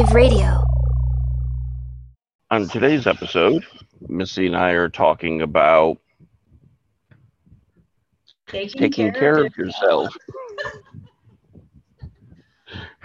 [0.00, 0.64] Alternative Radio.
[2.50, 3.66] On today's episode,
[4.08, 5.98] Missy and I are talking about
[8.46, 10.08] Taking, taking care of yourself.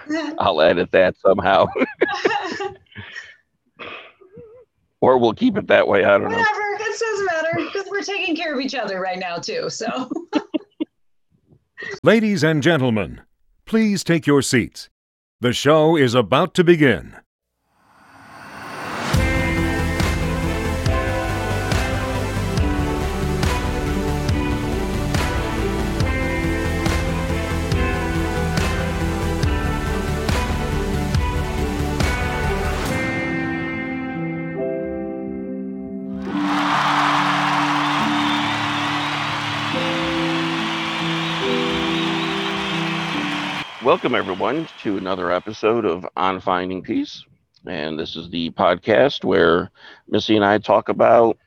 [0.39, 1.67] I'll edit that somehow,
[5.01, 6.05] or we'll keep it that way.
[6.05, 6.37] I don't know.
[6.37, 9.69] Whatever, it doesn't matter because we're taking care of each other right now too.
[9.69, 10.09] So
[12.03, 13.19] Ladies and gentlemen,
[13.65, 14.89] please take your seats.
[15.45, 17.17] The show is about to begin.
[43.85, 47.23] Welcome, everyone, to another episode of On Finding Peace.
[47.67, 49.69] And this is the podcast where
[50.07, 51.37] Missy and I talk about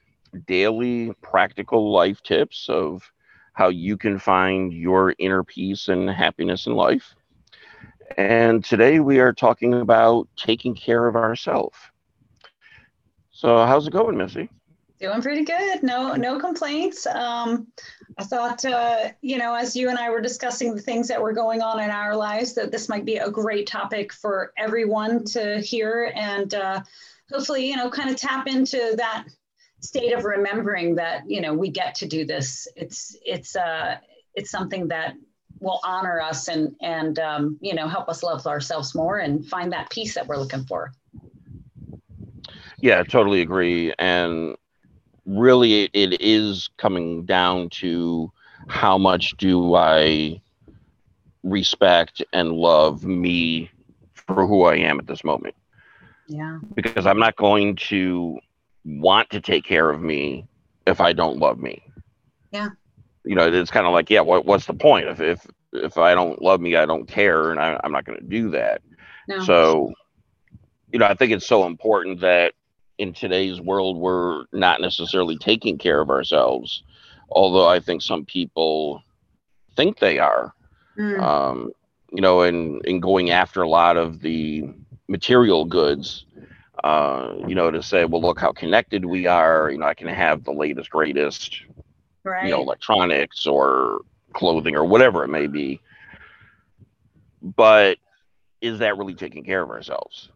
[0.47, 3.03] daily practical life tips of
[3.55, 7.17] how you can find your inner peace and happiness in life.
[8.17, 11.77] And today we are talking about taking care of ourselves.
[13.33, 14.49] So, how's it going, Missy?
[14.99, 15.83] Doing pretty good.
[15.83, 17.07] No, no complaints.
[17.07, 17.69] Um,
[18.19, 21.33] I thought, uh, you know, as you and I were discussing the things that were
[21.33, 25.61] going on in our lives, that this might be a great topic for everyone to
[25.61, 26.83] hear and uh,
[27.33, 29.27] hopefully, you know, kind of tap into that
[29.81, 32.67] state of remembering that, you know, we get to do this.
[32.75, 33.99] It's, it's, uh,
[34.35, 35.15] it's something that
[35.61, 39.73] will honor us and, and, um, you know, help us love ourselves more and find
[39.73, 40.93] that peace that we're looking for.
[42.81, 43.93] Yeah, totally agree.
[43.99, 44.57] And
[45.29, 48.33] really it, is coming down to
[48.67, 50.41] how much do I
[51.45, 53.71] respect and love me
[54.15, 55.55] for who I am at this moment.
[56.27, 56.59] Yeah.
[56.75, 58.39] Because I'm not going to
[58.85, 60.47] want to take care of me
[60.87, 61.83] if I don't love me.
[62.51, 62.71] Yeah.
[63.25, 65.09] You know, it's kind of like, yeah, what, what's the point?
[65.09, 68.19] If, if, if I don't love me, I don't care, and I, I'm not going
[68.19, 68.81] to do that.
[69.29, 69.45] No.
[69.45, 69.93] So,
[70.91, 72.55] you know, I think it's so important that
[72.99, 76.83] in today's world we're not necessarily taking care of ourselves
[77.31, 79.03] although i think some people
[79.77, 80.53] think they are
[80.99, 81.21] Mm.
[81.23, 81.71] um,
[82.13, 84.65] you know and and going after a lot of the
[85.07, 86.27] material goods
[86.83, 90.09] uh, you know to say well look how connected we are you know i can
[90.09, 91.63] have the latest greatest
[92.25, 92.47] right.
[92.47, 94.01] you know electronics or
[94.33, 95.81] clothing or whatever it may be
[97.43, 97.99] but
[98.61, 100.31] is that really taking care of ourselves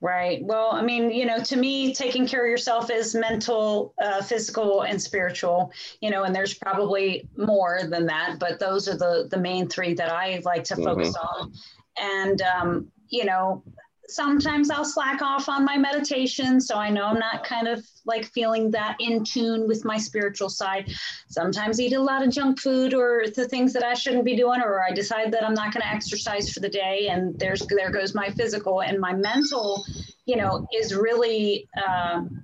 [0.00, 0.40] Right.
[0.44, 4.82] Well, I mean, you know, to me, taking care of yourself is mental, uh, physical,
[4.82, 5.72] and spiritual.
[6.00, 9.94] You know, and there's probably more than that, but those are the the main three
[9.94, 11.52] that I like to focus on.
[12.00, 13.64] And um, you know,
[14.08, 18.24] sometimes I'll slack off on my meditation, so I know I'm not kind of like
[18.24, 20.90] feeling that in tune with my spiritual side.
[21.28, 24.60] Sometimes eat a lot of junk food or the things that I shouldn't be doing,
[24.60, 27.90] or I decide that I'm not going to exercise for the day, and there's there
[27.90, 29.84] goes my physical and my mental.
[30.24, 32.42] You know, is really, um,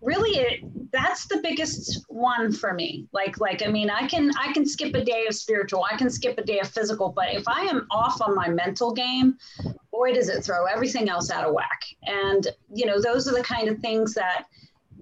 [0.00, 0.60] really it.
[0.90, 3.06] That's the biggest one for me.
[3.12, 6.08] Like, like I mean, I can I can skip a day of spiritual, I can
[6.08, 9.36] skip a day of physical, but if I am off on my mental game,
[9.94, 11.82] boy, does it throw everything else out of whack.
[12.06, 14.46] And, you know, those are the kind of things that,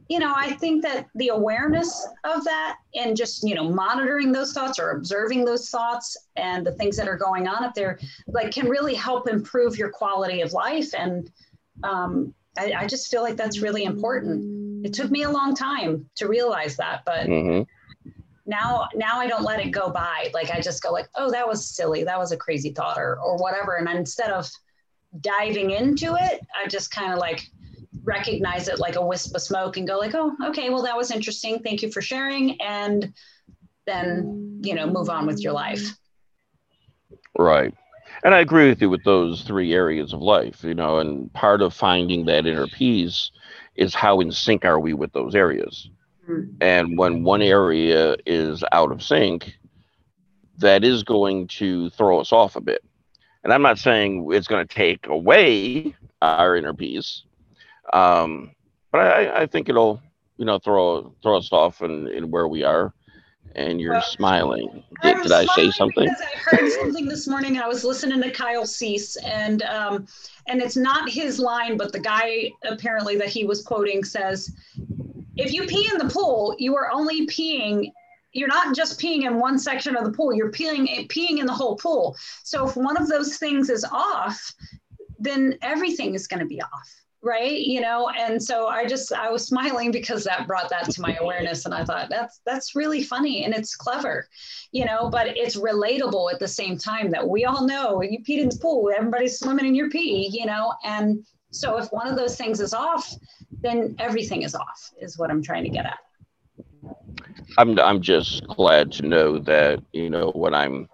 [0.09, 4.53] you know, I think that the awareness of that and just, you know, monitoring those
[4.53, 8.53] thoughts or observing those thoughts and the things that are going on up there, like
[8.53, 10.93] can really help improve your quality of life.
[10.95, 11.31] And
[11.83, 14.85] um, I, I just feel like that's really important.
[14.85, 17.63] It took me a long time to realize that, but hmm
[18.45, 20.29] now now I don't let it go by.
[20.35, 22.03] Like I just go like, oh, that was silly.
[22.03, 23.77] That was a crazy thought or or whatever.
[23.77, 24.51] And instead of
[25.21, 27.43] diving into it, I just kind of like
[28.05, 31.11] recognize it like a wisp of smoke and go like, oh, okay, well that was
[31.11, 31.61] interesting.
[31.61, 32.61] Thank you for sharing.
[32.61, 33.13] And
[33.87, 35.97] then, you know, move on with your life.
[37.39, 37.75] Right.
[38.25, 41.63] And I agree with you with those three areas of life, you know, and part
[41.63, 43.31] of finding that inner peace
[43.75, 45.89] is how in sync are we with those areas.
[46.29, 46.55] Mm.
[46.61, 49.55] And when one area is out of sync,
[50.59, 52.85] that is going to throw us off a bit.
[53.45, 57.25] And I'm not saying it's going to take away our inner peace,
[57.93, 58.53] um,
[58.93, 60.01] but I, I think it'll,
[60.37, 62.93] you know, throw throw us off in, in where we are.
[63.55, 64.83] And you're Well, smiling.
[65.03, 66.09] Did, did I say something?
[66.09, 67.59] I heard something this morning.
[67.59, 70.07] I was listening to Kyle Cease, and um,
[70.47, 74.51] and it's not his line, but the guy apparently that he was quoting says,
[75.37, 77.93] "If you pee in the pool, you are only peeing."
[78.33, 80.35] You're not just peeing in one section of the pool.
[80.35, 82.17] You're peeing peeing in the whole pool.
[82.45, 84.55] So if one of those things is off,
[85.19, 89.31] then everything is going to be off right you know and so i just i
[89.31, 93.03] was smiling because that brought that to my awareness and i thought that's that's really
[93.03, 94.27] funny and it's clever
[94.73, 98.41] you know but it's relatable at the same time that we all know you peed
[98.41, 102.17] in the pool everybody's swimming in your pee you know and so if one of
[102.17, 103.15] those things is off
[103.61, 106.01] then everything is off is what i'm trying to get at
[107.59, 110.89] i'm i'm just glad to know that you know when i'm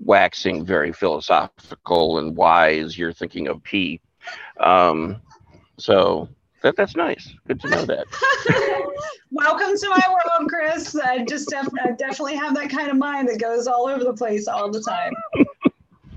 [0.00, 4.00] waxing very philosophical and wise you're thinking of pee
[4.60, 5.20] um
[5.78, 6.28] so
[6.62, 7.32] that that's nice.
[7.46, 8.06] Good to know that.
[9.30, 10.96] Welcome to my world, Chris.
[10.96, 14.14] I just def- I definitely have that kind of mind that goes all over the
[14.14, 15.12] place all the time.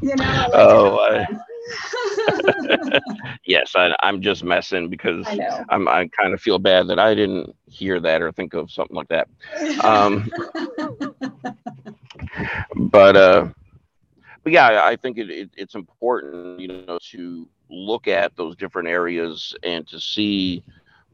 [0.02, 0.24] You know.
[0.24, 0.98] I like oh.
[0.98, 1.28] I...
[3.46, 7.14] yes, I, am just messing because I I'm, I kind of feel bad that I
[7.16, 9.28] didn't hear that or think of something like that.
[9.84, 10.30] Um,
[12.76, 13.48] but uh,
[14.44, 18.88] but yeah, I think it, it, it's important, you know, to look at those different
[18.88, 20.64] areas and to see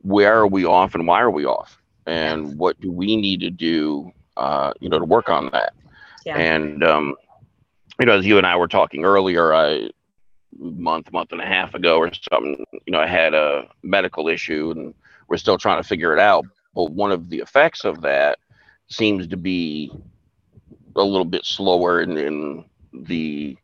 [0.03, 3.49] where are we off and why are we off and what do we need to
[3.49, 5.73] do uh, you know to work on that
[6.25, 6.37] yeah.
[6.37, 7.15] and um,
[7.99, 9.89] you know as you and i were talking earlier i
[10.57, 14.71] month month and a half ago or something you know i had a medical issue
[14.75, 14.93] and
[15.27, 18.39] we're still trying to figure it out but one of the effects of that
[18.87, 19.91] seems to be
[20.95, 23.57] a little bit slower in, in the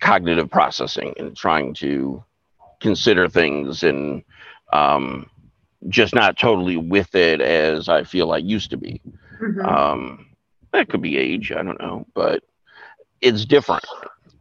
[0.00, 2.22] cognitive processing and trying to
[2.80, 4.22] consider things and
[4.72, 5.28] um,
[5.88, 9.00] just not totally with it as I feel I used to be.
[9.40, 9.66] Mm-hmm.
[9.66, 10.26] Um,
[10.72, 12.42] that could be age, I don't know, but
[13.20, 13.84] it's different.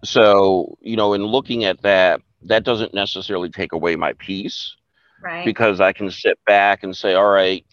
[0.03, 4.75] So, you know, in looking at that, that doesn't necessarily take away my peace.
[5.21, 5.45] Right.
[5.45, 7.65] Because I can sit back and say, all right,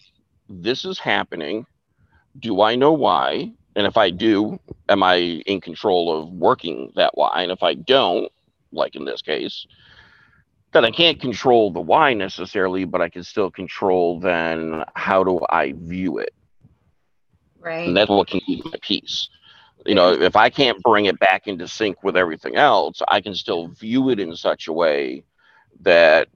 [0.49, 1.67] this is happening.
[2.39, 3.53] Do I know why?
[3.77, 4.59] And if I do,
[4.89, 7.43] am I in control of working that why?
[7.43, 8.31] And if I don't,
[8.73, 9.67] like in this case,
[10.73, 15.41] that I can't control the why necessarily, but I can still control then how do
[15.51, 16.33] I view it.
[17.61, 17.89] Right.
[17.89, 19.29] And that's what can keep my peace.
[19.87, 23.35] You know, if I can't bring it back into sync with everything else, I can
[23.35, 25.25] still view it in such a way
[25.81, 26.29] that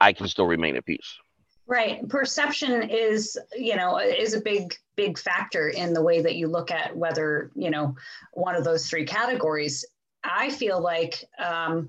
[0.00, 1.18] I can still remain at peace.
[1.66, 2.06] Right.
[2.08, 6.70] Perception is, you know, is a big, big factor in the way that you look
[6.70, 7.94] at whether, you know,
[8.32, 9.84] one of those three categories.
[10.24, 11.88] I feel like um,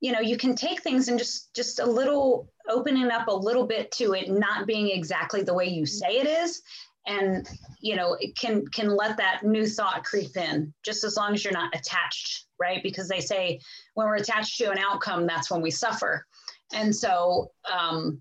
[0.00, 3.66] you know you can take things and just just a little opening up a little
[3.66, 6.62] bit to it not being exactly the way you say it is
[7.10, 7.48] and
[7.80, 11.44] you know it can can let that new thought creep in just as long as
[11.44, 12.82] you're not attached right?
[12.82, 13.58] Because they say
[13.94, 16.26] when we're attached to an outcome that's when we suffer.
[16.74, 18.20] And so um,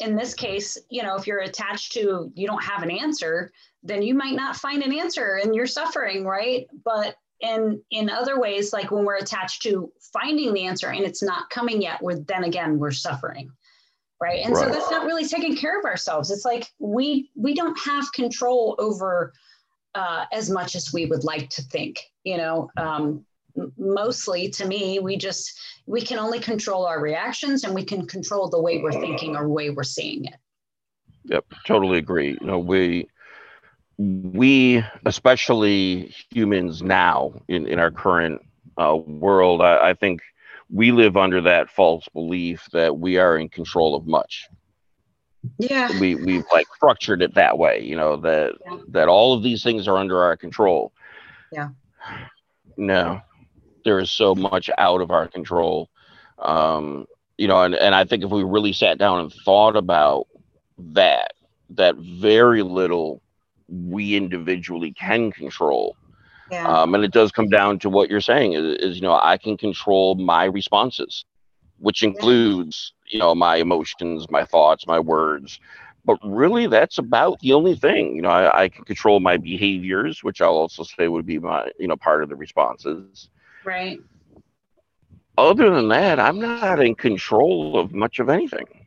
[0.00, 3.50] in this case you know if you're attached to you don't have an answer
[3.82, 6.66] then you might not find an answer and you're suffering right?
[6.84, 11.22] But in in other ways like when we're attached to finding the answer and it's
[11.22, 13.50] not coming yet we're then again we're suffering
[14.22, 14.44] right?
[14.44, 14.64] And right.
[14.64, 16.30] so that's not really taking care of ourselves.
[16.30, 19.32] It's like we we don't have control over
[19.94, 22.70] uh, as much as we would like to think you know?
[22.76, 23.24] Um,
[23.76, 28.48] mostly to me we just we can only control our reactions and we can control
[28.48, 30.36] the way we're thinking or way we're seeing it.
[31.24, 32.38] Yep totally agree.
[32.40, 33.08] You know we
[33.98, 38.40] we, especially humans now in, in our current
[38.78, 40.22] uh, world, I, I, think
[40.72, 44.48] we live under that false belief that we are in control of much.
[45.58, 46.00] Yeah.
[46.00, 48.78] We we've like structured it that way, you know, that yeah.
[48.88, 50.92] that all of these things are under our control.
[51.50, 51.70] Yeah.
[52.76, 53.20] No.
[53.84, 55.90] There is so much out of our control.
[56.38, 60.28] Um, you know, and, and I think if we really sat down and thought about
[60.78, 61.34] that,
[61.70, 63.20] that very little
[63.68, 65.96] we individually can control.
[66.52, 66.68] Yeah.
[66.68, 69.38] Um, and it does come down to what you're saying is, is, you know, I
[69.38, 71.24] can control my responses,
[71.78, 75.58] which includes, you know, my emotions, my thoughts, my words.
[76.04, 78.16] But really, that's about the only thing.
[78.16, 81.70] You know, I, I can control my behaviors, which I'll also say would be my,
[81.78, 83.30] you know, part of the responses.
[83.64, 83.98] Right.
[85.38, 88.81] Other than that, I'm not in control of much of anything.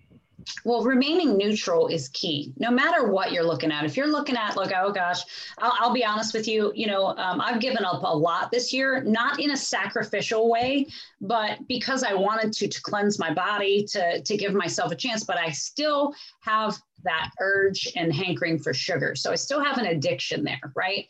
[0.64, 3.86] Well, remaining neutral is key, no matter what you're looking at.
[3.86, 5.22] If you're looking at, like, oh gosh,
[5.60, 8.74] I'll, I'll be honest with you, you know, um, I've given up a lot this
[8.74, 10.88] year, not in a sacrificial way,
[11.22, 15.24] but because I wanted to, to cleanse my body, to, to give myself a chance,
[15.24, 19.16] but I still have that urge and hankering for sugar.
[19.16, 21.08] So I still have an addiction there, right?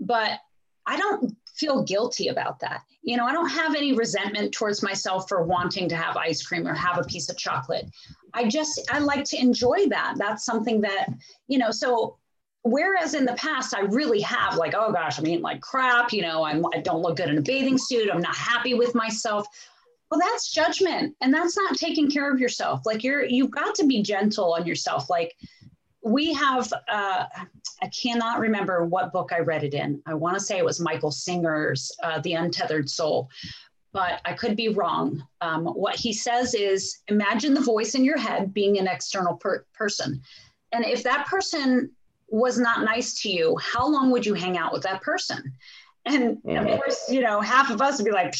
[0.00, 0.38] But
[0.86, 2.82] I don't feel guilty about that.
[3.02, 6.66] You know, I don't have any resentment towards myself for wanting to have ice cream
[6.66, 7.86] or have a piece of chocolate.
[8.34, 10.14] I just, I like to enjoy that.
[10.16, 11.08] That's something that,
[11.48, 12.16] you know, so
[12.62, 16.22] whereas in the past I really have like, oh gosh, I'm eating like crap, you
[16.22, 18.10] know, I'm, I don't look good in a bathing suit.
[18.12, 19.46] I'm not happy with myself.
[20.10, 23.86] well that's judgment and that's not taking care of yourself like you're you've got to
[23.86, 25.34] be gentle on yourself like
[26.02, 27.26] we have uh,
[27.82, 30.80] i cannot remember what book i read it in i want to say it was
[30.80, 33.28] michael singer's uh, the untethered soul
[33.92, 38.18] but i could be wrong um, what he says is imagine the voice in your
[38.18, 40.20] head being an external per- person
[40.72, 41.90] and if that person
[42.30, 45.52] was not nice to you how long would you hang out with that person
[46.04, 48.34] and of course, you know, half of us would be like,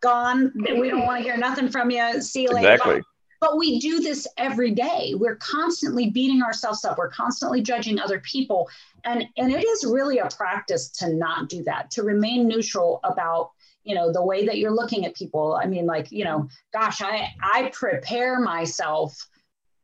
[0.00, 0.52] gone.
[0.54, 2.22] We don't want to hear nothing from you.
[2.22, 2.72] See you later.
[2.72, 3.02] Exactly.
[3.40, 5.14] But we do this every day.
[5.16, 6.98] We're constantly beating ourselves up.
[6.98, 8.68] We're constantly judging other people.
[9.04, 13.50] And, and it is really a practice to not do that, to remain neutral about
[13.86, 17.00] you know the way that you're looking at people i mean like you know gosh
[17.00, 19.28] i i prepare myself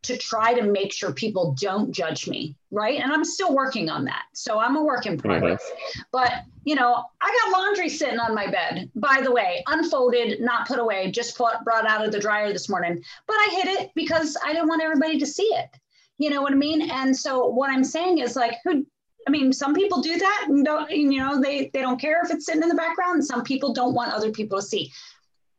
[0.02, 3.00] to try to make sure people don't judge me right?
[3.00, 4.24] And i'm still working on that.
[4.32, 5.62] So i'm a work in progress.
[5.62, 6.00] Mm-hmm.
[6.10, 6.32] but
[6.64, 10.78] you know i got laundry sitting on my bed by the way unfolded not put
[10.78, 13.02] away just put, brought out of the dryer this morning.
[13.26, 15.68] But i hid it because i didn't want everybody to see it.
[16.18, 16.90] You know what i mean?
[16.90, 18.86] And so what i'm saying is like who
[19.26, 22.32] I mean, some people do that and don't, you know, they, they don't care if
[22.32, 23.24] it's sitting in the background.
[23.24, 24.92] Some people don't want other people to see.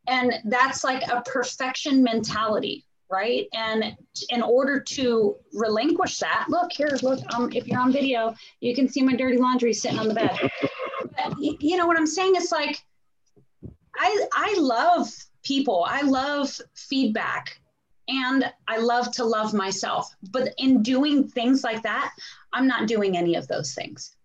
[0.07, 3.47] And that's like a perfection mentality, right?
[3.53, 3.95] And
[4.29, 8.89] in order to relinquish that, look here, look, um, if you're on video, you can
[8.89, 10.35] see my dirty laundry sitting on the bed.
[11.39, 12.33] You know what I'm saying?
[12.35, 12.83] It's like,
[13.95, 15.07] I, I love
[15.43, 17.59] people, I love feedback,
[18.07, 20.09] and I love to love myself.
[20.31, 22.11] But in doing things like that,
[22.51, 24.15] I'm not doing any of those things.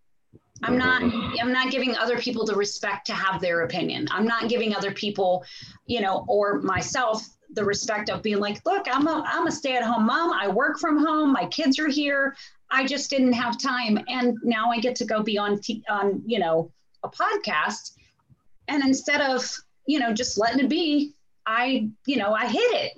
[0.63, 1.03] I'm not
[1.41, 4.09] I'm not giving other people the respect to have their opinion.
[4.11, 5.45] I'm not giving other people,
[5.87, 7.25] you know, or myself
[7.55, 10.33] the respect of being like, look, I'm a I'm a stay-at-home mom.
[10.33, 11.33] I work from home.
[11.33, 12.37] My kids are here.
[12.71, 16.23] I just didn't have time, and now I get to go be on t- on
[16.27, 16.71] you know
[17.03, 17.93] a podcast,
[18.69, 19.51] and instead of
[19.87, 21.15] you know just letting it be,
[21.47, 22.93] I you know I hit it.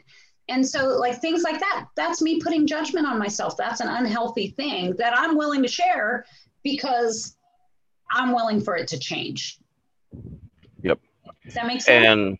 [0.48, 3.56] And so, like things like that, that's me putting judgment on myself.
[3.56, 6.24] That's an unhealthy thing that I'm willing to share
[6.64, 7.36] because
[8.10, 9.58] I'm willing for it to change.
[10.82, 10.98] Yep.
[11.44, 12.04] Does that make sense?
[12.04, 12.38] And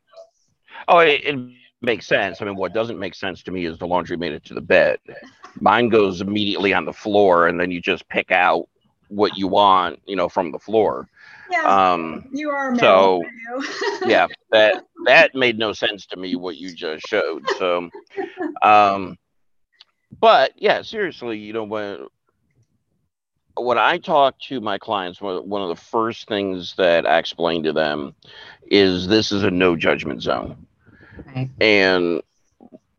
[0.89, 1.39] oh, it, it
[1.83, 2.41] makes sense.
[2.41, 4.61] I mean, what doesn't make sense to me is the laundry made it to the
[4.61, 4.99] bed.
[5.61, 8.69] Mine goes immediately on the floor, and then you just pick out
[9.09, 11.09] what you want, you know, from the floor.
[11.51, 12.79] Yeah, um, you are.
[12.79, 13.23] So,
[14.07, 17.45] yeah, that that made no sense to me what you just showed.
[17.59, 17.91] So,
[18.63, 19.17] um,
[20.21, 22.07] but yeah, seriously, you know when
[23.57, 27.73] when I talk to my clients, one of the first things that I explain to
[27.73, 28.15] them
[28.71, 30.67] is this is a no judgment zone.
[31.61, 32.23] And,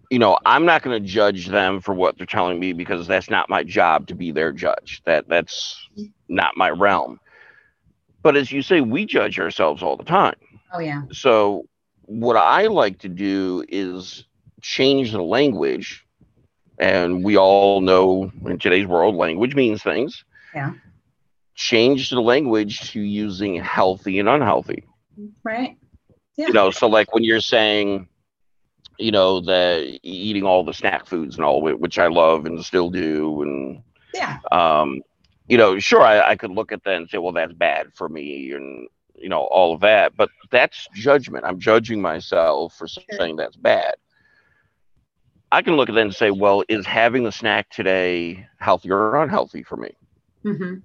[0.09, 3.29] you know, I'm not going to judge them for what they're telling me because that's
[3.29, 5.01] not my job to be their judge.
[5.05, 5.87] That that's
[6.27, 7.19] not my realm.
[8.23, 10.35] But as you say, we judge ourselves all the time.
[10.73, 11.03] Oh yeah.
[11.11, 11.65] So
[12.05, 14.25] what I like to do is
[14.61, 16.05] change the language.
[16.77, 20.23] And we all know in today's world, language means things.
[20.55, 20.73] Yeah.
[21.55, 24.83] Change the language to using healthy and unhealthy.
[25.43, 25.77] Right.
[26.37, 26.47] Yeah.
[26.47, 28.07] You know, so like when you're saying,
[29.01, 32.89] you know, the eating all the snack foods and all, which I love and still
[32.89, 35.01] do, and yeah, um,
[35.47, 38.07] you know, sure, I, I could look at that and say, well, that's bad for
[38.07, 41.45] me, and you know, all of that, but that's judgment.
[41.45, 43.95] I'm judging myself for saying that's bad.
[45.51, 49.21] I can look at that and say, well, is having the snack today healthy or
[49.21, 49.91] unhealthy for me?
[50.45, 50.75] Mm-hmm.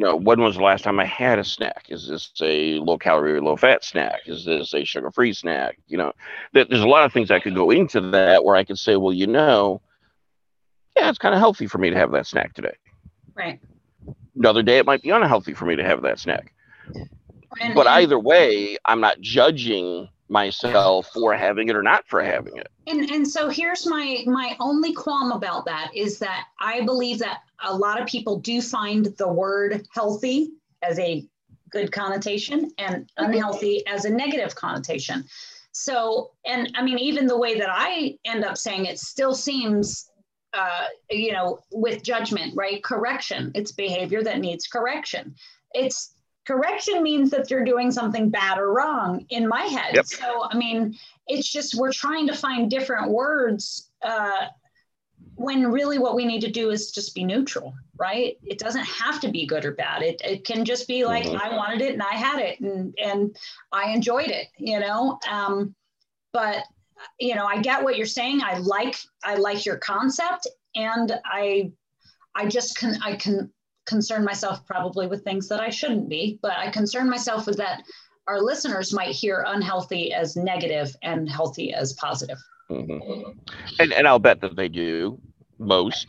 [0.00, 1.84] You know, when was the last time I had a snack?
[1.90, 4.20] Is this a low calorie, low fat snack?
[4.24, 5.78] Is this a sugar free snack?
[5.88, 6.12] You know,
[6.54, 8.96] that there's a lot of things I could go into that where I could say,
[8.96, 9.82] well, you know,
[10.96, 12.72] yeah, it's kind of healthy for me to have that snack today.
[13.34, 13.60] Right.
[14.34, 16.54] Another day, it might be unhealthy for me to have that snack.
[17.60, 22.56] And, but either way, I'm not judging myself for having it or not for having
[22.56, 22.68] it.
[22.86, 27.40] And and so here's my my only qualm about that is that I believe that
[27.64, 31.26] a lot of people do find the word healthy as a
[31.70, 35.24] good connotation and unhealthy as a negative connotation.
[35.72, 40.10] So, and I mean, even the way that I end up saying it still seems,
[40.52, 42.82] uh, you know, with judgment, right?
[42.82, 43.52] Correction.
[43.54, 45.34] It's behavior that needs correction.
[45.72, 46.14] It's
[46.50, 49.94] correction means that you're doing something bad or wrong in my head.
[49.94, 50.06] Yep.
[50.06, 54.46] So, I mean, it's just we're trying to find different words uh,
[55.36, 58.36] when really what we need to do is just be neutral, right?
[58.42, 60.02] It doesn't have to be good or bad.
[60.02, 61.40] It, it can just be like, mm-hmm.
[61.40, 63.36] I wanted it and I had it and, and
[63.70, 65.20] I enjoyed it, you know?
[65.30, 65.74] Um,
[66.32, 66.64] but,
[67.20, 68.40] you know, I get what you're saying.
[68.42, 71.70] I like, I like your concept and I,
[72.34, 73.52] I just can, I can
[73.86, 77.82] concern myself probably with things that I shouldn't be, but I concern myself with that.
[78.30, 82.38] our listeners might hear unhealthy as negative and healthy as positive.
[82.70, 83.30] Mm-hmm.
[83.80, 85.20] And, and I'll bet that they do,
[85.58, 86.06] most.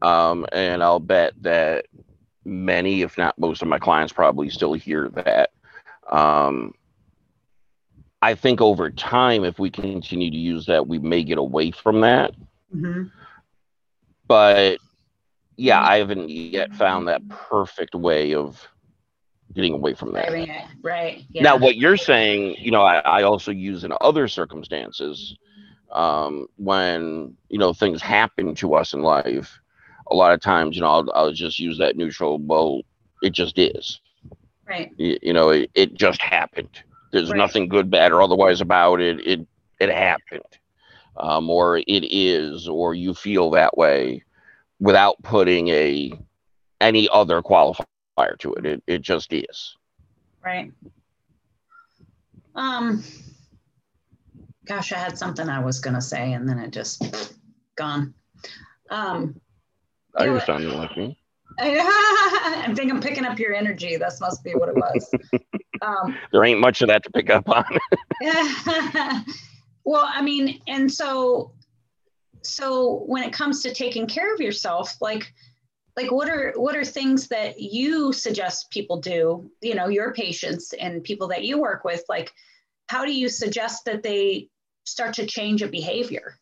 [0.00, 1.86] Um, and I'll bet that
[2.46, 5.50] many, if not most of my clients, probably still hear that.
[6.10, 6.72] Um,
[8.22, 12.00] I think over time, if we continue to use that, we may get away from
[12.00, 12.32] that.
[12.74, 13.04] Mm-hmm.
[14.26, 14.78] But
[15.60, 18.66] yeah, I haven't yet found that perfect way of
[19.54, 20.30] getting away from that.
[20.82, 21.22] Right.
[21.30, 21.42] Yeah.
[21.42, 25.36] Now, what you're saying, you know, I, I also use in other circumstances
[25.92, 29.60] um, when, you know, things happen to us in life.
[30.10, 32.80] A lot of times, you know, I'll, I'll just use that neutral, well,
[33.20, 34.00] it just is.
[34.66, 34.90] Right.
[34.96, 36.82] You, you know, it, it just happened.
[37.12, 37.36] There's right.
[37.36, 39.20] nothing good, bad, or otherwise about it.
[39.26, 39.46] It
[39.78, 40.58] it happened,
[41.16, 44.22] um, or it is, or you feel that way,
[44.80, 46.12] without putting a
[46.80, 48.66] any other qualifier to it.
[48.66, 49.76] It it just is.
[50.44, 50.72] Right.
[52.54, 53.04] Um.
[54.66, 57.34] Gosh, I had something I was gonna say, and then it just
[57.76, 58.14] gone.
[58.90, 59.40] Um.
[60.16, 61.16] I you sounding like me.
[61.60, 63.96] I think I'm picking up your energy.
[63.96, 65.14] This must be what it was.
[65.82, 67.64] Um, there ain't much of that to pick up on.
[69.84, 71.52] well, I mean, and so,
[72.42, 75.32] so when it comes to taking care of yourself, like,
[75.96, 79.50] like what are what are things that you suggest people do?
[79.60, 82.32] You know, your patients and people that you work with, like,
[82.88, 84.48] how do you suggest that they
[84.84, 86.38] start to change a behavior?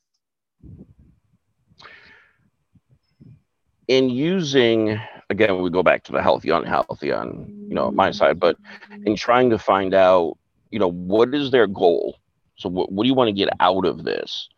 [3.88, 5.00] in using
[5.31, 8.57] again we go back to the healthy unhealthy on you know my side but
[9.05, 10.37] in trying to find out
[10.71, 12.19] you know what is their goal
[12.57, 14.49] so what, what do you want to get out of this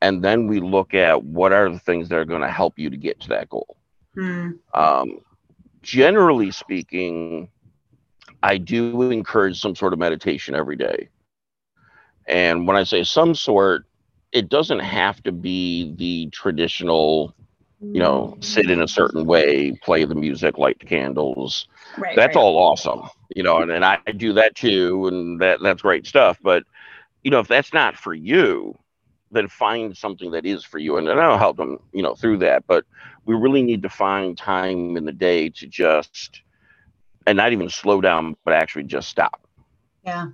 [0.00, 2.90] and then we look at what are the things that are going to help you
[2.90, 3.76] to get to that goal
[4.14, 4.50] hmm.
[4.74, 5.20] um,
[5.82, 7.48] generally speaking
[8.42, 11.08] i do encourage some sort of meditation every day
[12.26, 13.84] and when i say some sort
[14.32, 17.34] it doesn't have to be the traditional
[17.80, 21.68] you know, sit in a certain way, play the music, light the candles.
[21.96, 22.42] Right, that's right.
[22.42, 26.38] all awesome, you know, and, and I do that too, and that that's great stuff.
[26.42, 26.64] But
[27.22, 28.76] you know, if that's not for you,
[29.30, 32.38] then find something that is for you, and then I'll help them, you know, through
[32.38, 32.66] that.
[32.66, 32.84] But
[33.24, 36.42] we really need to find time in the day to just,
[37.26, 39.46] and not even slow down, but actually just stop.
[40.04, 40.28] Yeah.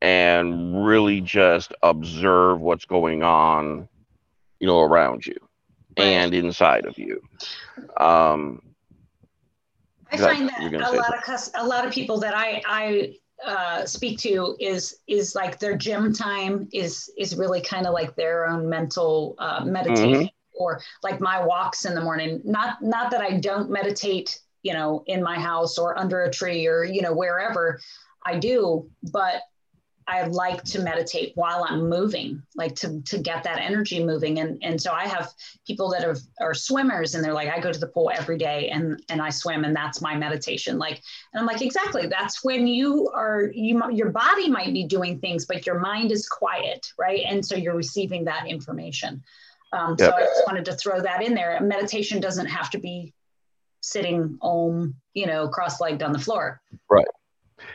[0.00, 3.88] And really just observe what's going on,
[4.60, 5.36] you know, around you
[5.96, 7.22] and inside of you.
[7.96, 8.62] Um,
[10.12, 14.18] I find that a lot of a lot of people that I I uh, speak
[14.18, 18.68] to is is like their gym time is is really kind of like their own
[18.68, 20.56] mental uh, meditation mm-hmm.
[20.62, 22.40] or like my walks in the morning.
[22.44, 26.66] Not not that I don't meditate, you know, in my house or under a tree
[26.66, 27.80] or you know wherever
[28.24, 29.42] I do, but
[30.08, 34.38] I like to meditate while I'm moving, like to, to get that energy moving.
[34.38, 35.32] And, and so I have
[35.66, 38.68] people that are, are swimmers and they're like, I go to the pool every day
[38.68, 40.78] and, and I swim and that's my meditation.
[40.78, 42.06] Like, and I'm like, exactly.
[42.06, 46.28] That's when you are, you, your body might be doing things, but your mind is
[46.28, 46.86] quiet.
[46.96, 47.22] Right.
[47.26, 49.24] And so you're receiving that information.
[49.72, 50.10] Um, yep.
[50.10, 51.58] So I just wanted to throw that in there.
[51.60, 53.12] Meditation doesn't have to be
[53.80, 56.60] sitting om, you know, cross-legged on the floor.
[56.88, 57.06] Right.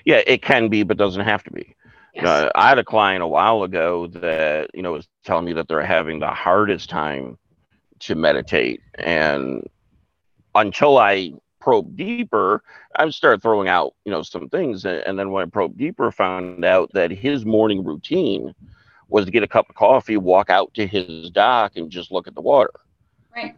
[0.06, 1.76] Yeah, it can be, but doesn't have to be.
[2.20, 5.68] Uh, I had a client a while ago that you know was telling me that
[5.68, 7.38] they're having the hardest time
[8.00, 9.68] to meditate, and
[10.56, 12.64] until I probe deeper,
[12.96, 16.66] I start throwing out you know some things, and then when I probe deeper, found
[16.66, 18.54] out that his morning routine
[19.08, 22.28] was to get a cup of coffee, walk out to his dock, and just look
[22.28, 22.72] at the water.
[23.36, 23.56] Right.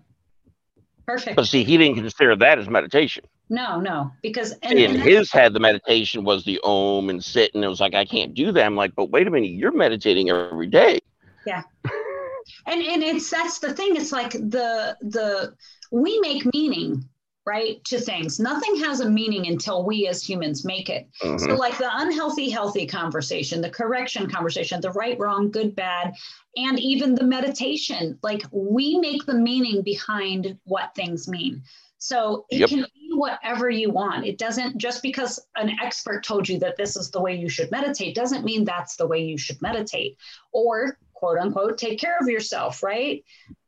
[1.06, 1.36] Perfect.
[1.36, 3.26] But see, he didn't consider that as meditation.
[3.50, 7.54] No, no, because and, in and his head, the meditation was the om and sit,
[7.54, 8.66] and it was like I can't do that.
[8.66, 11.00] I'm like, but wait a minute, you're meditating every day.
[11.46, 11.64] Yeah,
[12.66, 13.96] and and it's that's the thing.
[13.96, 15.54] It's like the the
[15.92, 17.08] we make meaning
[17.46, 18.40] right to things.
[18.40, 21.10] Nothing has a meaning until we as humans make it.
[21.22, 21.38] Mm-hmm.
[21.38, 26.14] So like the unhealthy healthy conversation, the correction conversation, the right wrong, good bad,
[26.56, 31.64] and even the meditation, like we make the meaning behind what things mean.
[31.98, 32.70] So it yep.
[32.70, 34.26] can be whatever you want.
[34.26, 37.72] It doesn't just because an expert told you that this is the way you should
[37.72, 40.18] meditate doesn't mean that's the way you should meditate
[40.52, 43.24] or quote unquote take care of yourself, right?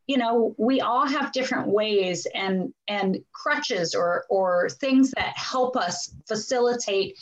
[0.08, 5.76] You know, we all have different ways and and crutches or or things that help
[5.76, 7.18] us facilitate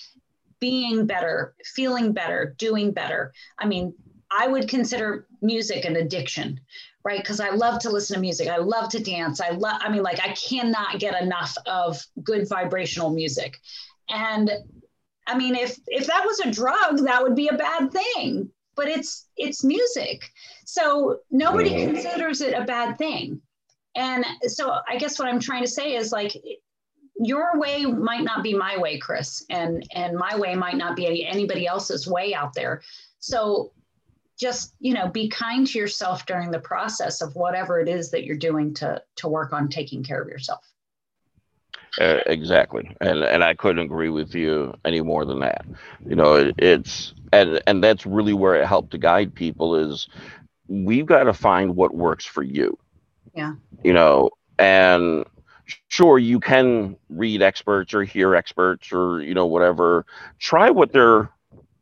[0.60, 3.34] being better, feeling better, doing better.
[3.60, 3.93] I mean,
[4.32, 6.60] I would consider music an addiction,
[7.04, 7.19] right?
[7.19, 8.48] Because I love to listen to music.
[8.48, 9.41] I love to dance.
[9.41, 13.60] I love, I mean, like, I cannot get enough of good vibrational music.
[14.10, 14.50] And
[15.28, 18.50] I mean, if if that was a drug, that would be a bad thing.
[18.75, 20.31] But it's it's music,
[20.65, 21.93] so nobody mm-hmm.
[21.93, 23.41] considers it a bad thing.
[23.95, 26.33] And so I guess what I'm trying to say is like
[27.15, 31.25] your way might not be my way, Chris, and and my way might not be
[31.25, 32.81] anybody else's way out there.
[33.19, 33.71] So
[34.39, 38.23] just you know be kind to yourself during the process of whatever it is that
[38.23, 40.72] you're doing to to work on taking care of yourself
[41.99, 42.95] uh, exactly.
[43.01, 45.65] And and i couldn't agree with you any more than that.
[46.06, 50.08] You know it, it's and and that's really where it helped to guide people is
[50.67, 52.77] we've got to find what works for you.
[53.36, 53.53] Yeah.
[53.84, 55.25] You know and
[55.88, 60.06] sure you can read experts or hear experts or you know whatever.
[60.39, 61.29] Try what they're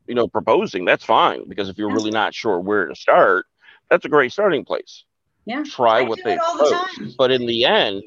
[0.08, 3.46] you know proposing that's fine because if you're really not sure where to start
[3.90, 5.06] that's a great starting place.
[5.46, 5.64] Yeah.
[5.64, 8.04] Try I what they propose the but in the end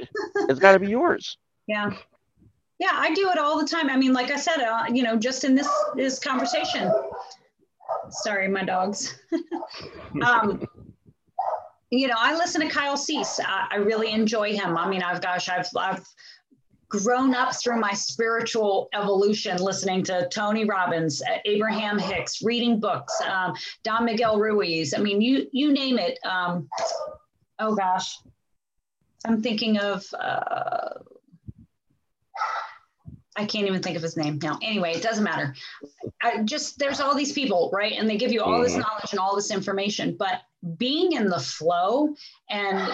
[0.48, 1.90] it's got to be yours yeah
[2.79, 5.16] yeah i do it all the time i mean like i said uh, you know
[5.16, 6.92] just in this this conversation
[8.11, 9.14] sorry my dogs
[10.22, 10.66] um
[11.94, 13.38] you know, I listen to Kyle Cease.
[13.40, 14.77] I, I, really enjoy him.
[14.77, 16.05] I mean, I've gosh, I've I've
[16.88, 23.14] grown up through my spiritual evolution listening to Tony Robbins, uh, Abraham Hicks, reading books,
[23.29, 24.94] um, Don Miguel Ruiz.
[24.94, 26.18] I mean, you you name it.
[26.24, 26.68] Um,
[27.59, 28.18] oh gosh,
[29.24, 30.05] I'm thinking of.
[30.14, 30.90] Uh,
[33.36, 34.58] I can't even think of his name now.
[34.62, 35.54] Anyway, it doesn't matter.
[36.22, 37.94] I just there's all these people, right?
[37.98, 38.82] And they give you all this mm-hmm.
[38.82, 40.42] knowledge and all this information, but
[40.76, 42.14] being in the flow
[42.48, 42.92] and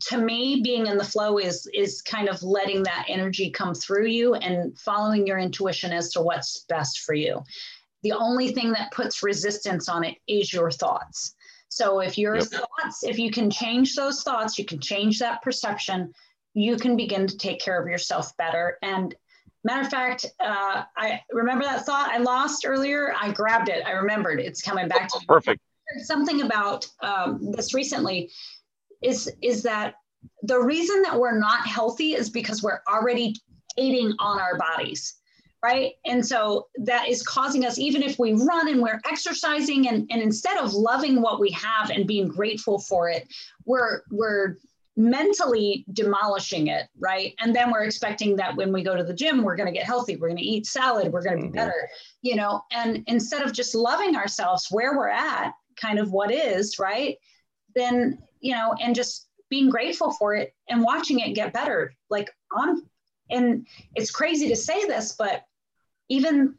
[0.00, 4.06] to me being in the flow is is kind of letting that energy come through
[4.06, 7.42] you and following your intuition as to what's best for you
[8.02, 11.34] the only thing that puts resistance on it is your thoughts
[11.68, 12.44] so if your yep.
[12.44, 16.12] thoughts if you can change those thoughts you can change that perception
[16.54, 19.14] you can begin to take care of yourself better and
[19.64, 23.14] matter of fact uh, i remember that thought i lost earlier?
[23.20, 23.84] I grabbed it.
[23.86, 24.40] I remembered.
[24.40, 25.26] It's coming back to me.
[25.26, 25.60] Perfect.
[26.04, 28.30] Something about um, this recently.
[29.02, 29.94] Is is that
[30.42, 33.34] the reason that we're not healthy is because we're already
[33.76, 35.16] eating on our bodies
[35.64, 35.92] right?
[36.06, 40.20] And so that is causing us even if we run and we're exercising and, and
[40.20, 43.28] instead of loving what we have and being grateful for it
[43.64, 44.56] we're we're
[44.94, 49.42] mentally demolishing it right and then we're expecting that when we go to the gym
[49.42, 51.56] we're going to get healthy we're going to eat salad we're going to be mm-hmm.
[51.56, 51.88] better
[52.20, 56.78] you know and instead of just loving ourselves where we're at kind of what is,
[56.78, 57.16] right?
[57.74, 61.94] Then, you know, and just being grateful for it and watching it get better.
[62.10, 62.82] Like on,
[63.30, 65.44] and it's crazy to say this, but
[66.08, 66.54] even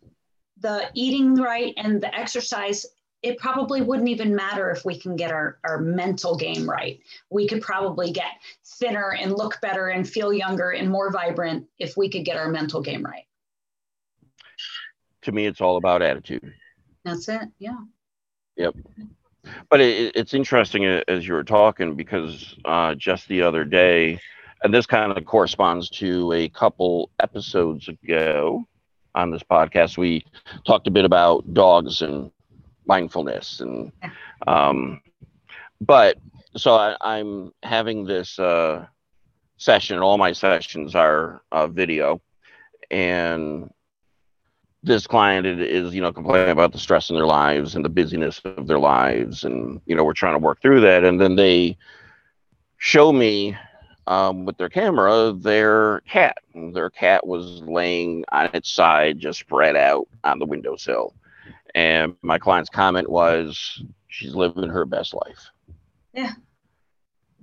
[0.59, 2.85] the eating right and the exercise,
[3.23, 6.99] it probably wouldn't even matter if we can get our, our mental game right.
[7.29, 8.33] We could probably get
[8.65, 12.49] thinner and look better and feel younger and more vibrant if we could get our
[12.49, 13.23] mental game right.
[15.21, 16.53] To me, it's all about attitude.
[17.05, 17.43] That's it.
[17.59, 17.77] Yeah.
[18.57, 18.75] Yep.
[19.69, 24.19] But it, it's interesting as you were talking because uh, just the other day,
[24.63, 28.65] and this kind of corresponds to a couple episodes ago
[29.15, 30.25] on this podcast, we
[30.65, 32.31] talked a bit about dogs and
[32.85, 33.91] mindfulness and
[34.47, 35.01] um,
[35.81, 36.17] but
[36.55, 38.85] so I, am having this uh,
[39.57, 42.21] session all my sessions are uh, video
[42.91, 43.71] and
[44.83, 48.41] this client is you know complaining about the stress in their lives and the busyness
[48.43, 51.77] of their lives and you know we're trying to work through that and then they
[52.77, 53.57] show me
[54.07, 56.37] um, with their camera their cat.
[56.53, 61.13] Their cat was laying on its side just spread out on the windowsill
[61.75, 65.49] and my client's comment was she's living her best life.
[66.13, 66.33] Yeah.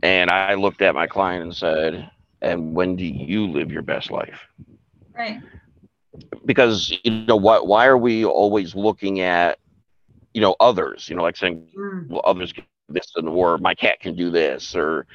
[0.02, 4.10] And i looked at my client and said and when do you live your best
[4.10, 4.40] life?
[5.14, 5.40] Right.
[6.46, 9.58] Because you know why why are we always looking at
[10.32, 11.08] you know others?
[11.08, 12.08] You know like saying mm.
[12.08, 15.06] well others can do this and or my cat can do this or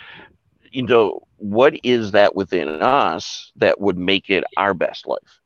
[0.71, 5.41] you know what is that within us that would make it our best life?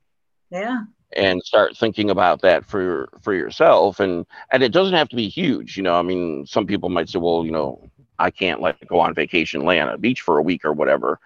[0.51, 0.83] Yeah
[1.15, 5.27] and start thinking about that for for yourself and and it doesn't have to be
[5.27, 8.77] huge you know i mean some people might say well you know i can't like
[8.87, 11.19] go on vacation lay on a beach for a week or whatever.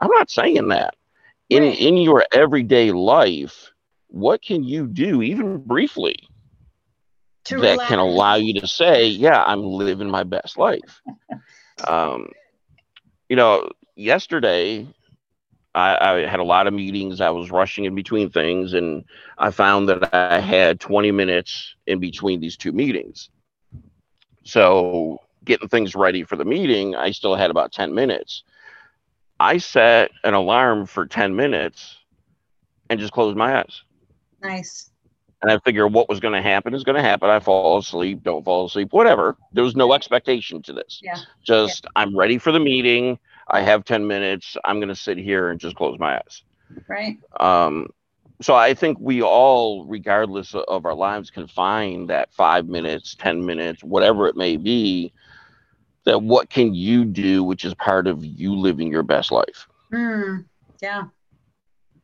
[0.00, 0.94] I'm not saying that.
[1.50, 3.70] In in your everyday life
[4.08, 6.16] what can you do even briefly
[7.44, 7.88] to that relax.
[7.88, 11.00] can allow you to say yeah i'm living my best life.
[11.88, 12.28] Um,
[13.28, 14.86] you know yesterday
[15.74, 19.04] I, I, had a lot of meetings i was rushing in between things and
[19.38, 23.30] i found that i had 20 minutes in between these two meetings
[24.44, 28.44] so getting things ready for the meeting i still had about 10 minutes
[29.40, 31.96] i set an alarm for 10 minutes
[32.90, 33.82] and just closed my eyes
[34.42, 34.90] Nice.
[35.40, 37.30] and I figure what was going to happen is going to happen.
[37.30, 39.36] I fall asleep, don't fall asleep, whatever.
[39.52, 41.00] There was no expectation to this.
[41.00, 41.16] Yeah.
[41.44, 43.20] Just I'm ready for the meeting.
[43.48, 44.56] I have 10 minutes.
[44.64, 46.42] I'm going to sit here and just close my eyes.
[46.88, 47.18] Right.
[47.38, 47.88] Um,
[48.40, 53.44] so I think we all, regardless of our lives, can find that five minutes, 10
[53.44, 55.12] minutes, whatever it may be,
[56.04, 59.68] that what can you do, which is part of you living your best life.
[59.92, 60.44] Mm,
[60.80, 61.04] yeah.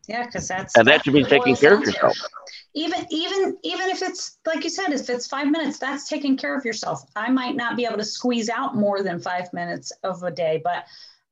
[0.07, 2.17] Yeah, because that's And that should be taking care of yourself.
[2.75, 6.57] Even even even if it's like you said, if it's five minutes, that's taking care
[6.57, 7.03] of yourself.
[7.15, 10.63] I might not be able to squeeze out more than five minutes of a day,
[10.65, 10.87] but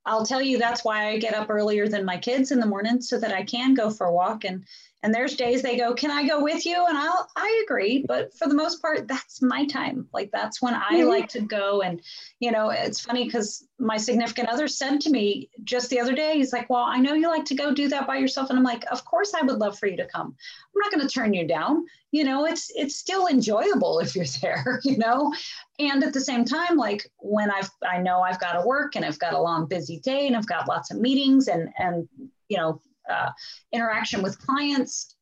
[0.07, 3.01] I'll tell you that's why I get up earlier than my kids in the morning
[3.03, 4.45] so that I can go for a walk.
[4.45, 4.65] And
[5.03, 6.85] and there's days they go, Can I go with you?
[6.89, 10.09] And I'll I agree, but for the most part, that's my time.
[10.13, 11.07] Like that's when I Mhm.
[11.07, 11.83] like to go.
[11.83, 12.01] And
[12.41, 16.37] you know, it's funny because my significant other said to me just the other day,
[16.37, 18.51] he's like, Well, I know you like to go do that by yourself.
[18.51, 20.35] And I'm like, Of course I would love for you to come.
[20.75, 21.85] I'm not going to turn you down.
[22.11, 25.33] You know, it's it's still enjoyable if you're there, you know.
[25.79, 29.05] And at the same time, like when I've I know I've got to work and
[29.05, 32.09] I've got a long busy day and I've got lots of meetings and and
[32.49, 33.31] you know uh,
[33.73, 35.15] interaction with clients.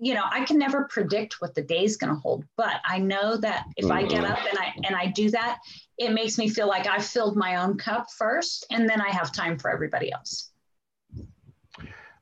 [0.00, 3.36] You know, I can never predict what the day's going to hold, but I know
[3.38, 4.30] that if I get Mhm.
[4.30, 5.58] up and I and I do that,
[5.98, 9.32] it makes me feel like I've filled my own cup first, and then I have
[9.32, 10.50] time for everybody else.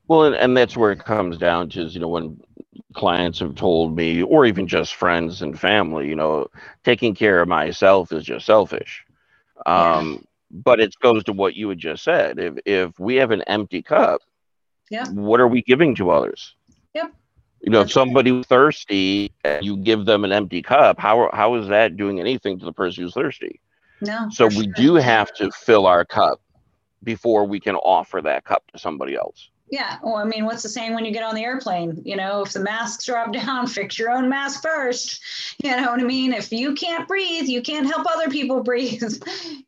[0.07, 2.39] Well, and, and that's where it comes down to is, you know, when
[2.93, 6.47] clients have told me, or even just friends and family, you know,
[6.83, 9.03] taking care of myself is just selfish.
[9.65, 9.95] Yeah.
[9.95, 12.39] Um, but it goes to what you had just said.
[12.39, 14.21] If if we have an empty cup,
[14.89, 15.07] Yeah.
[15.09, 16.55] what are we giving to others?
[16.93, 17.13] Yep.
[17.61, 18.45] You know, if That's right.
[18.45, 22.65] thirsty and you give them an empty cup, how how is that doing anything to
[22.65, 23.59] the person who's thirsty?
[24.01, 24.29] No.
[24.31, 24.73] So we sure.
[24.75, 26.39] do have to fill our cup
[27.03, 29.49] before we can offer that cup to somebody else.
[29.69, 29.97] Yeah.
[30.01, 32.01] Well, I mean, what's the saying when you get on the airplane?
[32.05, 35.21] You know, if the masks drop down, fix your own mask first.
[35.63, 36.33] You know what I mean?
[36.33, 39.13] If you can't breathe, you can't help other people breathe.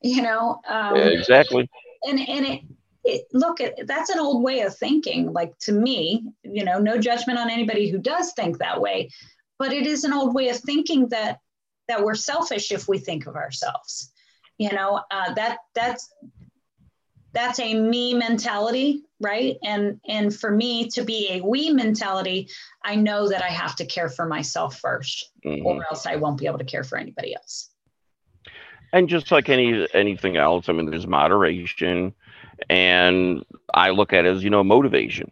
[0.02, 1.70] you know, um, exactly.
[2.04, 2.62] and and it,
[3.04, 5.34] it look it, that's an old way of thinking.
[5.34, 9.10] Like to me, you know, no judgment on anybody who does think that way,
[9.58, 11.40] but it is an old way of thinking that
[11.90, 14.14] that we're selfish if we think of ourselves.
[14.58, 16.14] You know, uh, that that's
[17.34, 22.48] that's a me mentality right and and for me to be a we mentality
[22.84, 25.64] i know that i have to care for myself first Mhm.
[25.66, 27.70] or else i won't be able to care for anybody else
[28.94, 32.14] and just like any anything else i mean there's moderation
[32.70, 35.32] and i look at it as you know motivation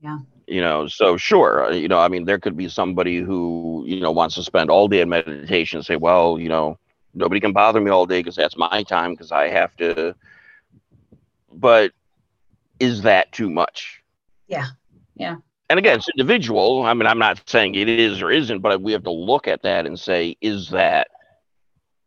[0.00, 0.18] Yeah.
[0.46, 4.00] you know so sure uh, you know i mean there could be somebody who you
[4.00, 6.78] know wants to spend all day in meditation and say well you know
[7.14, 10.14] nobody can bother me all day because that's my time because i have to
[11.54, 11.92] but
[12.80, 14.02] is that too much?
[14.48, 14.66] Yeah.
[15.14, 15.36] Yeah.
[15.70, 16.82] and again it's individual.
[16.82, 19.62] I mean i'm not saying it is or isn't but we have to look at
[19.62, 21.08] that and say is that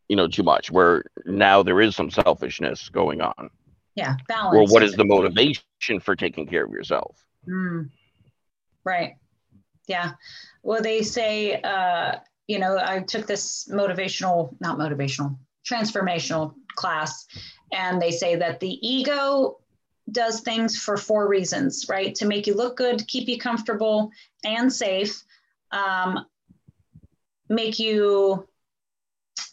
[0.09, 0.71] you know too much?
[0.71, 3.49] Where now there is some selfishness going on.
[3.95, 7.23] Yeah balance or what is the motivation for taking care of yourself?
[7.47, 7.89] Mm.
[8.83, 9.13] right.
[9.87, 10.11] Yeah.
[10.63, 12.15] Well they say uh
[12.47, 15.37] you know i took this motivational not motivational
[15.69, 17.25] transformational class.
[17.73, 19.57] And they say that the ego
[20.11, 22.13] does things for four reasons right?
[22.15, 24.11] To make you look good keep you comfortable
[24.43, 25.23] and safe
[25.71, 26.25] um,
[27.49, 28.47] make you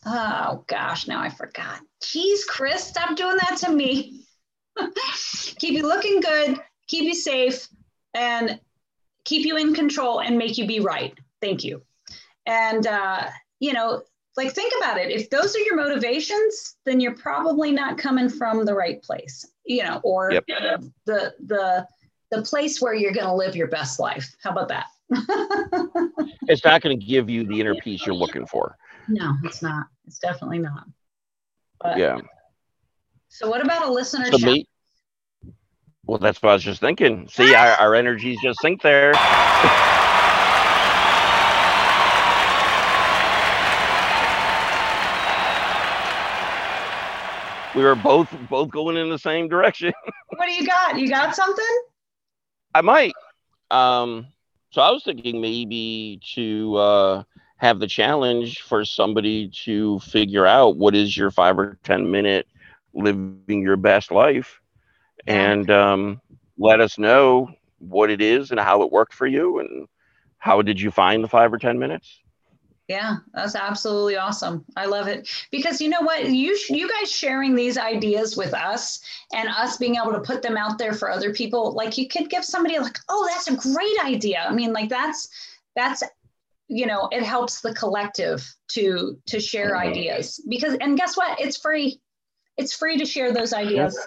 [0.04, 1.80] oh gosh now i forgot.
[2.02, 4.26] Jeez chris stop doing that to me.
[5.58, 6.60] Keep you looking good
[6.92, 7.68] keep you safe
[8.14, 8.60] and
[9.24, 11.14] keep you in control and make you be right.
[11.40, 11.82] Thank you.
[12.46, 13.28] And uh,
[13.60, 14.02] you know
[14.36, 15.10] like think about it.
[15.10, 19.82] If those are your motivations then you're probably not coming from the right place you
[19.84, 20.44] know or Yep.
[21.06, 21.86] the the
[22.30, 24.34] the place where you're going to live your best life.
[24.42, 24.86] How about that?
[26.48, 28.76] It's not going to give you the inner peace you're looking for.
[29.08, 29.86] No it's not.
[30.06, 30.84] It's definitely not.
[31.80, 32.18] But, yeah.
[33.28, 34.66] So what about a listener so me
[36.04, 37.28] well that's what i was just thinking.
[37.28, 39.12] See our, our energies just sync there
[47.74, 49.92] we were both both going in the same direction.
[50.36, 50.98] What do you got?
[50.98, 51.82] You got something?
[52.74, 53.12] I might.
[53.70, 54.26] Um,
[54.70, 57.22] so I was thinking maybe to uh,
[57.58, 62.46] have the challenge for somebody to figure out what is your five or ten minute
[62.94, 64.60] living your best life,
[65.26, 66.20] and um,
[66.58, 69.86] let us know what it is and how it worked for you, and
[70.38, 72.22] how did you find the five or ten minutes.
[72.92, 74.66] Yeah, that's absolutely awesome.
[74.76, 79.00] I love it because you know what you you guys sharing these ideas with us
[79.32, 82.28] and us being able to put them out there for other people like you could
[82.28, 84.44] give somebody like oh that's a great idea.
[84.46, 85.28] I mean like that's
[85.74, 86.02] that's
[86.68, 91.56] you know it helps the collective to to share ideas because and guess what it's
[91.56, 91.98] free
[92.58, 93.98] it's free to share those ideas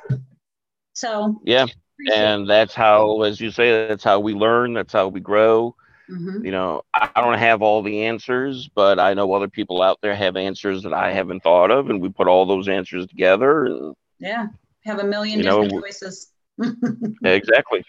[0.94, 1.66] so Yeah,
[2.14, 4.74] and that's how, as you say, that's how we learn.
[4.74, 5.76] That's how we grow.
[6.10, 6.46] Mhm.
[6.46, 10.16] You know, I don't have all the answers, but I know other people out there
[10.16, 13.66] have answers that I haven't thought of, and we put all those answers together.
[13.66, 14.48] And yeah
[14.86, 16.32] have a million You know, different choices
[17.24, 17.84] exactly.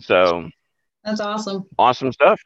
[0.00, 0.48] so
[1.04, 2.40] that's awesome awesome stuff.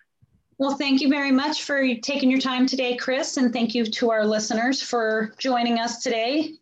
[0.59, 4.11] well thank you very much for taking your time today chris and thank you to
[4.11, 6.53] our listeners for joining us today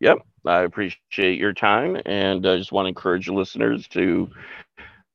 [0.00, 0.18] Yep.
[0.46, 4.30] I appreciate your time, and I just want to encourage your listeners to,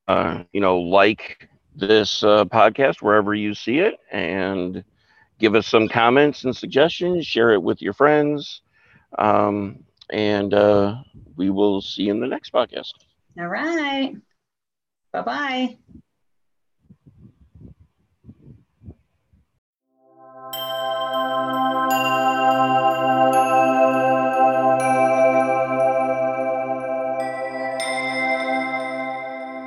[0.08, 4.84] uh, you know, like this uh, podcast wherever you see it, and
[5.40, 7.26] give us some comments and suggestions.
[7.26, 8.62] Share it with your friends,
[9.18, 10.96] um, and uh,
[11.36, 12.94] we will see you in the next podcast.
[13.40, 14.16] all right
[15.14, 15.78] bye bye